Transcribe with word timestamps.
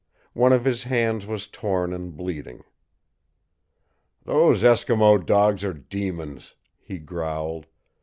One 0.33 0.51
of 0.51 0.65
his 0.65 0.81
hands 0.85 1.27
was 1.27 1.45
torn 1.47 1.93
and 1.93 2.17
bleeding. 2.17 2.63
"Those 4.23 4.63
Eskimo 4.63 5.23
dogs 5.23 5.63
are 5.63 5.75
demons!" 5.75 6.55
he 6.79 6.97
growled. 6.97 7.67